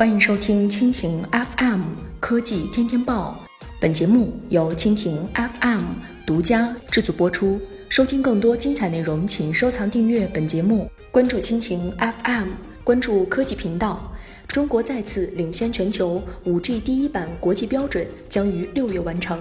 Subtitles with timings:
[0.00, 1.82] 欢迎收听蜻蜓 FM
[2.20, 3.38] 科技天天报，
[3.78, 5.82] 本节目由蜻蜓 FM
[6.26, 7.60] 独家制作播出。
[7.90, 12.48] 收听更多精彩内容，请收藏订阅本节目，关注蜻蜓 FM，
[12.82, 14.10] 关注科技频道。
[14.48, 19.38] 中国再次领先全球，5G 第一版国际标准将于六月完成。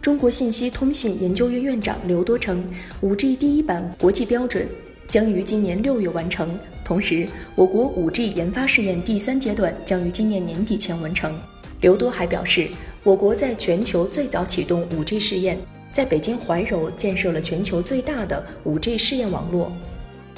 [0.00, 2.64] 中国信息通信研究院院长刘多称
[3.02, 4.68] ，5G 第一版国际标准
[5.08, 6.58] 将于今年六月完成。
[6.84, 11.36] 同时，我国 5G 研发试验第三阶段将于今年年底前完成。
[11.80, 12.68] 刘多还表示，
[13.02, 15.58] 我国在全球最早启动 5G 试验，
[15.92, 19.70] 在北京怀柔建设了全球最大的 5G 试验网络，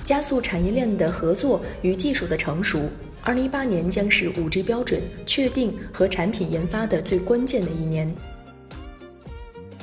[0.02, 2.80] 加速产业链的合作与技术的成熟。
[3.24, 8.12] 2018年将是 5G 标准确定和产品研发的最关键的一年。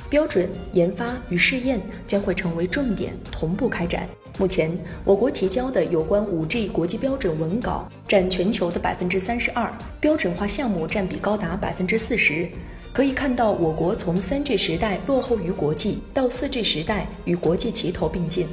[0.08, 4.08] 标准研发与试验将会成为重点，同步开展。
[4.38, 4.70] 目前，
[5.04, 12.48] 我国提交的有关 5G 国际标准文稿占全球的百分之三十二，标准化项目占比高达百分之四十。
[12.92, 18.46] 可以看到，我国从 3G 时代落后于国际，到 4G 时代与国际齐头并进，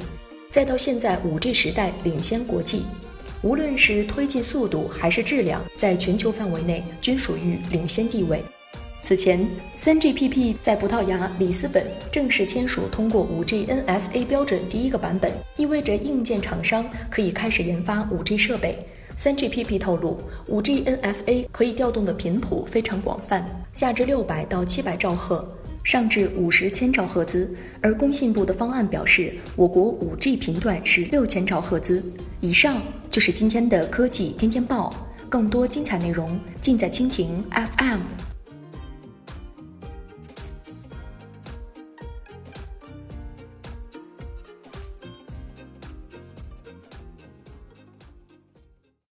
[0.50, 2.84] 再到现在 5G 时代领先国际，
[3.42, 8.42] 无论是推进速度还是质量，在全球范围内均属于领先地位。
[9.04, 18.78] 此前，3GPP 在葡萄牙里斯本正式签署通过 5G NSA 标准第一个版本，意味着硬件厂商可以开始研发 5G 设备。
[19.18, 25.46] 3GPP 透露，5G NSA 可以调动的频谱非常广泛，下至600到700兆赫，
[25.84, 27.54] 上至50千兆赫兹。
[27.82, 32.02] 而工信部的方案表示，我国 5G 频段是6000兆赫兹
[32.40, 32.80] 以上。
[33.10, 34.94] 就是今天的科技天天报，
[35.28, 38.33] 更多精彩内容尽在蜻蜓 FM。